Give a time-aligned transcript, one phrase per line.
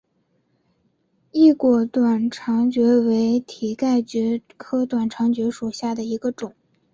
[1.31, 6.55] 异果短肠蕨为蹄盖蕨科短肠蕨属下的一个种。